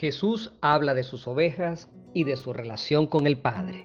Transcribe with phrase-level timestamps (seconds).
[0.00, 3.84] Jesús habla de sus ovejas y de su relación con el Padre.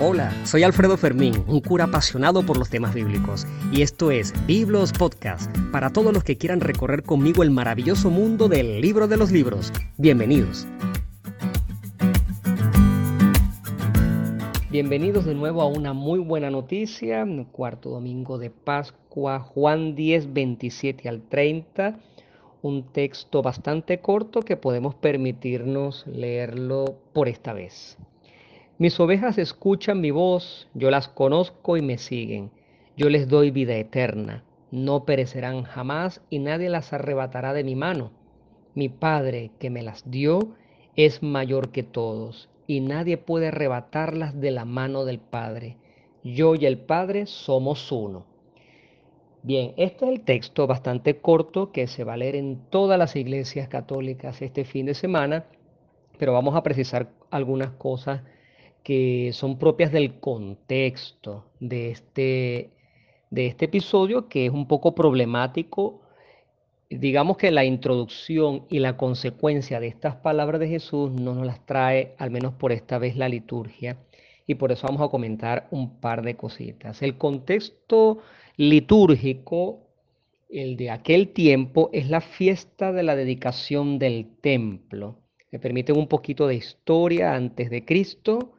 [0.00, 4.92] Hola, soy Alfredo Fermín, un cura apasionado por los temas bíblicos, y esto es Biblos
[4.92, 9.30] Podcast, para todos los que quieran recorrer conmigo el maravilloso mundo del libro de los
[9.30, 9.72] libros.
[9.98, 10.66] Bienvenidos.
[14.80, 21.08] Bienvenidos de nuevo a una muy buena noticia, cuarto domingo de Pascua, Juan 10, 27
[21.08, 21.98] al 30,
[22.62, 27.98] un texto bastante corto que podemos permitirnos leerlo por esta vez.
[28.78, 32.52] Mis ovejas escuchan mi voz, yo las conozco y me siguen,
[32.96, 38.12] yo les doy vida eterna, no perecerán jamás y nadie las arrebatará de mi mano.
[38.76, 40.54] Mi Padre que me las dio
[40.98, 45.76] es mayor que todos y nadie puede arrebatarlas de la mano del Padre.
[46.24, 48.26] Yo y el Padre somos uno.
[49.44, 53.14] Bien, este es el texto bastante corto que se va a leer en todas las
[53.14, 55.44] iglesias católicas este fin de semana,
[56.18, 58.22] pero vamos a precisar algunas cosas
[58.82, 62.70] que son propias del contexto de este,
[63.30, 66.00] de este episodio, que es un poco problemático
[66.90, 71.64] digamos que la introducción y la consecuencia de estas palabras de Jesús no nos las
[71.66, 73.98] trae, al menos por esta vez, la liturgia.
[74.46, 77.02] Y por eso vamos a comentar un par de cositas.
[77.02, 78.20] El contexto
[78.56, 79.80] litúrgico,
[80.48, 85.18] el de aquel tiempo, es la fiesta de la dedicación del templo.
[85.50, 88.54] Me permiten un poquito de historia antes de Cristo.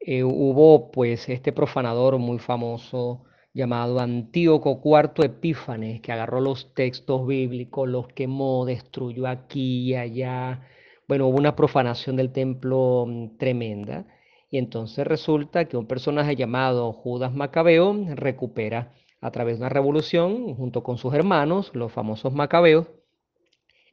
[0.00, 3.24] Eh, hubo pues este profanador muy famoso
[3.54, 10.68] llamado Antíoco IV Epífanes, que agarró los textos bíblicos, los quemó, destruyó aquí y allá.
[11.06, 14.06] Bueno, hubo una profanación del templo mm, tremenda.
[14.50, 20.54] Y entonces resulta que un personaje llamado Judas Macabeo recupera a través de una revolución,
[20.54, 22.88] junto con sus hermanos, los famosos Macabeos,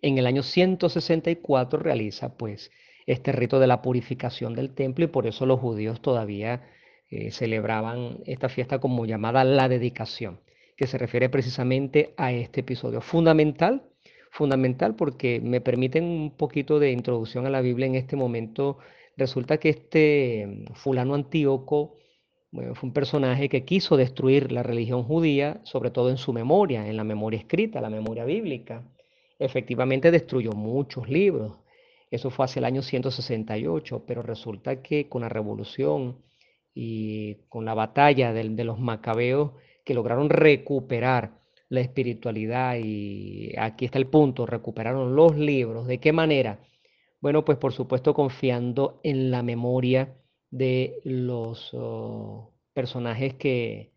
[0.01, 2.71] en el año 164 realiza pues
[3.05, 6.63] este rito de la purificación del templo y por eso los judíos todavía
[7.11, 10.39] eh, celebraban esta fiesta como llamada la dedicación,
[10.77, 13.01] que se refiere precisamente a este episodio.
[13.01, 13.83] Fundamental,
[14.31, 18.77] fundamental porque me permiten un poquito de introducción a la Biblia en este momento.
[19.17, 21.97] Resulta que este fulano Antíoco
[22.51, 26.95] fue un personaje que quiso destruir la religión judía, sobre todo en su memoria, en
[26.95, 28.83] la memoria escrita, la memoria bíblica.
[29.37, 31.59] Efectivamente destruyó muchos libros.
[32.09, 36.17] Eso fue hacia el año 168, pero resulta que con la revolución
[36.73, 39.51] y con la batalla de, de los macabeos
[39.83, 41.39] que lograron recuperar
[41.69, 45.87] la espiritualidad y aquí está el punto, recuperaron los libros.
[45.87, 46.59] ¿De qué manera?
[47.21, 50.17] Bueno, pues por supuesto confiando en la memoria
[50.49, 53.93] de los oh, personajes que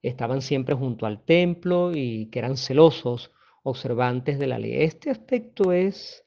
[0.00, 3.30] estaban siempre junto al templo y que eran celosos
[3.62, 4.82] observantes de la ley.
[4.82, 6.24] Este aspecto es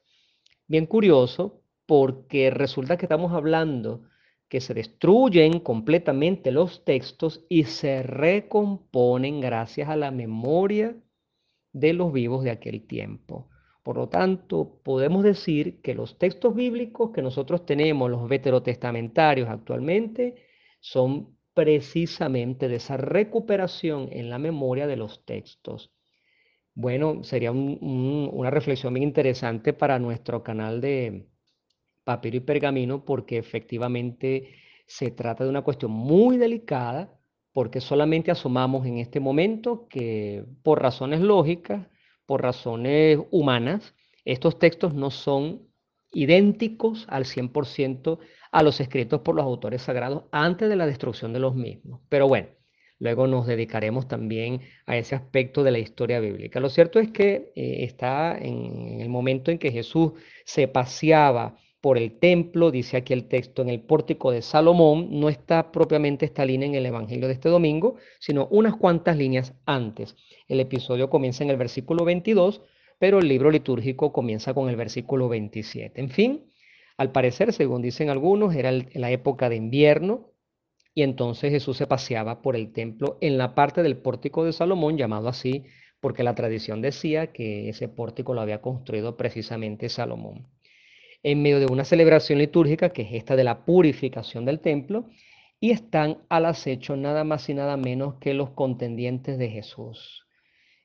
[0.68, 4.04] bien curioso porque resulta que estamos hablando
[4.52, 10.94] que se destruyen completamente los textos y se recomponen gracias a la memoria
[11.72, 13.48] de los vivos de aquel tiempo.
[13.82, 20.34] Por lo tanto, podemos decir que los textos bíblicos que nosotros tenemos, los veterotestamentarios actualmente,
[20.80, 25.94] son precisamente de esa recuperación en la memoria de los textos.
[26.74, 31.26] Bueno, sería una reflexión bien interesante para nuestro canal de,
[32.04, 34.54] papiro y pergamino porque efectivamente
[34.86, 37.18] se trata de una cuestión muy delicada
[37.52, 41.86] porque solamente asomamos en este momento que por razones lógicas,
[42.26, 45.68] por razones humanas, estos textos no son
[46.12, 48.18] idénticos al 100%
[48.52, 52.00] a los escritos por los autores sagrados antes de la destrucción de los mismos.
[52.08, 52.48] Pero bueno,
[52.98, 56.60] luego nos dedicaremos también a ese aspecto de la historia bíblica.
[56.60, 60.12] Lo cierto es que eh, está en el momento en que Jesús
[60.44, 65.28] se paseaba por el templo, dice aquí el texto, en el pórtico de Salomón, no
[65.28, 70.16] está propiamente esta línea en el Evangelio de este domingo, sino unas cuantas líneas antes.
[70.46, 72.62] El episodio comienza en el versículo 22,
[73.00, 76.00] pero el libro litúrgico comienza con el versículo 27.
[76.00, 76.44] En fin,
[76.96, 80.30] al parecer, según dicen algunos, era la época de invierno
[80.94, 84.96] y entonces Jesús se paseaba por el templo en la parte del pórtico de Salomón,
[84.96, 85.64] llamado así
[85.98, 90.46] porque la tradición decía que ese pórtico lo había construido precisamente Salomón
[91.22, 95.06] en medio de una celebración litúrgica que es esta de la purificación del templo
[95.60, 100.26] y están al acecho nada más y nada menos que los contendientes de Jesús.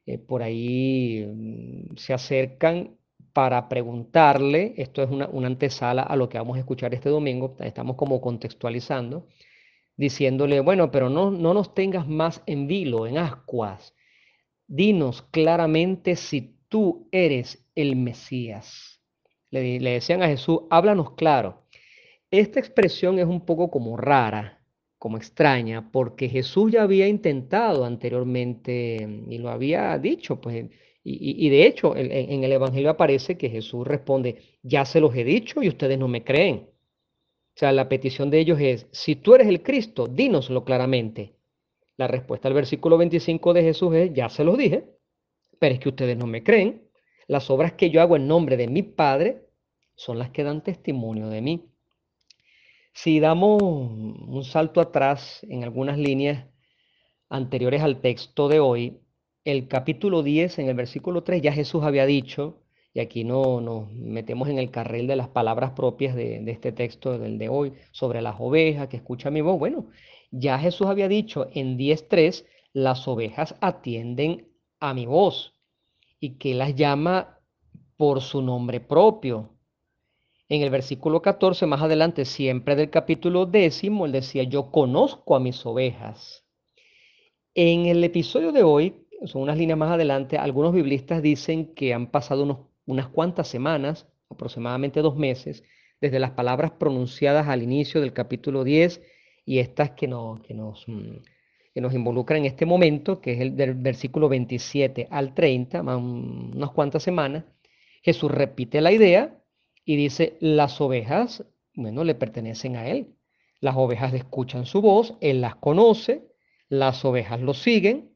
[0.06, 2.98] Eh, por ahí mm, se acercan
[3.34, 7.96] para preguntarle, esto es una, antesala a lo que vamos a escuchar este domingo, estamos
[7.96, 9.28] como contextualizando,
[9.96, 13.94] diciéndole, bueno, pero no, no nos tengas más en vilo, en ascuas,
[14.68, 18.97] dinos claramente si tú eres el Mesías.
[19.52, 21.64] Le, decían a Jesús, háblanos claro.
[22.32, 24.62] Esta expresión es un poco como rara,
[24.98, 28.98] como extraña, porque Jesús ya había intentado anteriormente
[29.30, 30.66] y lo había dicho, pues,
[31.04, 35.24] y, de hecho en, en el Evangelio aparece que Jesús responde, ya se los he
[35.24, 36.70] dicho y ustedes no me creen.
[37.58, 41.38] O sea, la petición de ellos es, si tú eres el Cristo, dínoslo claramente.
[41.98, 44.86] La respuesta al versículo 25 de Jesús es, ya se los dije,
[45.58, 46.87] pero es que ustedes no me creen.
[47.28, 49.50] Las obras que yo hago en nombre de mi Padre
[49.96, 51.66] son las que dan testimonio de mí.
[52.94, 56.48] Si damos un salto atrás en algunas líneas
[57.28, 59.02] anteriores al texto de hoy,
[59.44, 62.62] el capítulo 10, en el versículo 3, ya Jesús había dicho,
[62.94, 66.72] y aquí no nos metemos en el carril de las palabras propias de, de este
[66.72, 69.60] texto del de hoy, sobre las ovejas que escuchan mi voz.
[69.60, 69.88] Bueno,
[70.32, 74.48] ya Jesús había dicho en 10.3, las ovejas atienden
[74.80, 75.57] a mi voz
[76.20, 77.40] y que las llama
[77.96, 79.58] por su nombre propio.
[80.50, 85.40] En el versículo 14, más adelante, siempre del capítulo décimo, él decía, yo conozco a
[85.40, 86.46] mis ovejas.
[87.54, 92.08] En el episodio de hoy, son unas líneas más adelante, algunos biblistas dicen que han
[92.08, 95.64] pasado unas cuantas semanas, aproximadamente dos meses,
[96.00, 99.02] desde las palabras pronunciadas al inicio del capítulo 10
[99.46, 100.08] y estas que,
[100.44, 101.18] que, nos, mm,
[101.78, 105.98] que nos involucran en este momento, que es el del versículo 27 al 30, más
[105.98, 107.44] unas cuantas semanas,
[108.02, 109.40] Jesús repite la idea
[109.86, 111.46] y dice, las ovejas,
[111.76, 113.14] bueno, le pertenecen a Él.
[113.60, 116.24] Las ovejas escuchan su voz, Él las conoce,
[116.68, 118.10] las ovejas lo siguen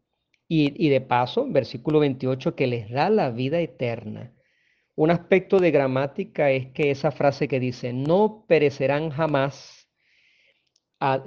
[0.48, 4.34] y, y de paso, versículo 28, que les da la vida eterna.
[4.96, 9.81] Un aspecto de gramática es que esa frase que dice, no perecerán jamás,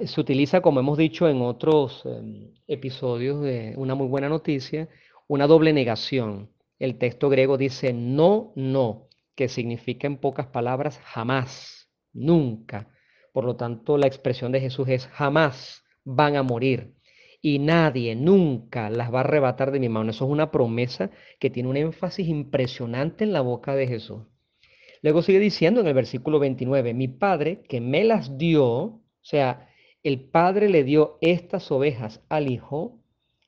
[0.05, 4.87] se utiliza, como hemos dicho en otros em, episodios de una muy buena noticia,
[5.27, 6.49] una doble negación.
[6.79, 12.89] El texto griego dice no, no, que significa en pocas palabras jamás, nunca.
[13.33, 16.93] Por lo tanto, la expresión de Jesús es jamás van a morir
[17.41, 20.11] y nadie nunca las va a arrebatar de mi mano.
[20.11, 24.23] Eso es una promesa que tiene un énfasis impresionante en la boca de Jesús.
[25.01, 29.69] Luego sigue diciendo en el versículo 29, mi Padre que me las dio, sea,
[30.03, 32.99] el Padre le dio estas ovejas al Hijo,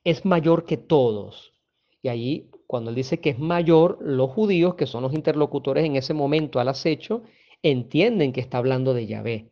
[0.04, 1.54] es mayor que todos.
[2.02, 5.96] Y allí, cuando él dice que es mayor, los judíos, que son los interlocutores en
[5.96, 7.24] ese momento al acecho,
[7.62, 9.52] entienden que está hablando de Yahvé.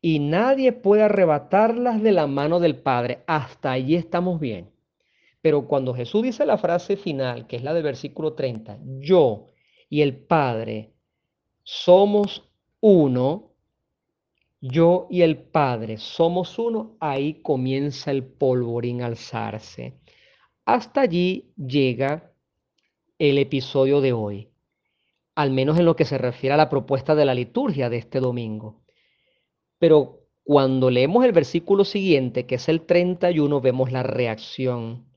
[0.00, 3.22] Y nadie puede arrebatarlas de la mano del Padre.
[3.28, 4.70] Hasta allí estamos bien.
[5.42, 9.50] Pero cuando Jesús dice la frase final, que es la del versículo 30, yo
[9.88, 10.92] y el Padre
[11.62, 12.48] somos
[12.80, 13.51] uno,
[14.62, 19.98] yo y el Padre somos uno, ahí comienza el polvorín a alzarse.
[20.64, 22.32] Hasta allí llega
[23.18, 24.50] el episodio de hoy,
[25.34, 28.20] al menos en lo que se refiere a la propuesta de la liturgia de este
[28.20, 28.84] domingo.
[29.80, 35.08] Pero cuando leemos el versículo siguiente, que es el 31, vemos la reacción,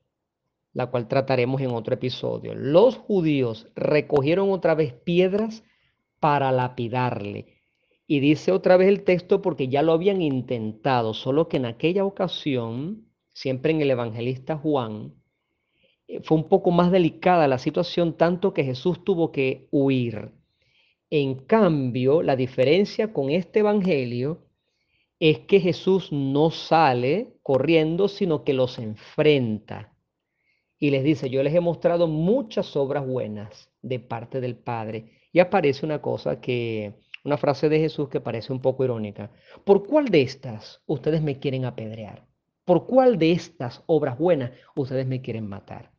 [0.72, 2.52] la cual trataremos en otro episodio.
[2.56, 5.62] Los judíos recogieron otra vez piedras
[6.18, 7.55] para lapidarle
[8.06, 12.04] y dice otra vez el texto porque ya lo habían intentado, solo que en aquella
[12.04, 15.14] ocasión, siempre en el evangelista Juan,
[16.08, 20.32] eh, fue un poco más delicada la situación, tanto que Jesús tuvo que huir.
[21.10, 24.46] En cambio, la diferencia con este evangelio
[25.18, 29.92] es que Jesús no sale corriendo, sino que los enfrenta.
[30.78, 35.12] Y les dice, yo les he mostrado muchas obras buenas de parte del Padre.
[35.32, 36.94] Y aparece una cosa que
[37.26, 39.30] una frase de Jesús que parece un poco irónica.
[39.64, 42.24] ¿Por cuál de estas ustedes me quieren apedrear?
[42.64, 45.90] ¿Por cuál de estas obras buenas ustedes me quieren matar?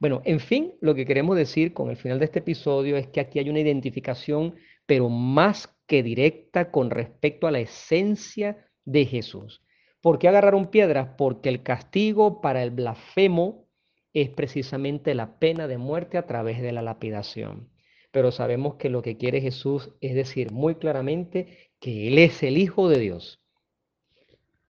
[0.00, 3.20] Bueno, en fin, lo que queremos decir con el final de este episodio es que
[3.20, 9.62] aquí hay una identificación, pero más que directa con respecto a la esencia de Jesús.
[10.00, 11.10] ¿Por qué agarraron piedras?
[11.16, 13.68] Porque el castigo para el blasfemo
[14.12, 17.71] es precisamente la pena de muerte a través de la lapidación
[18.12, 22.58] pero sabemos que lo que quiere Jesús es decir muy claramente que Él es el
[22.58, 23.41] Hijo de Dios